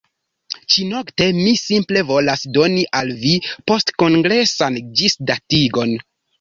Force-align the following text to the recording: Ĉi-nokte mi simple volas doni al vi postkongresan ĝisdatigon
Ĉi-nokte 0.75 1.27
mi 1.39 1.51
simple 1.63 2.03
volas 2.13 2.47
doni 2.57 2.87
al 3.03 3.13
vi 3.21 3.35
postkongresan 3.71 4.83
ĝisdatigon 5.01 5.99